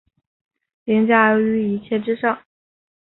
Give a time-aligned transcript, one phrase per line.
[0.85, 2.41] 凌驾於一切之上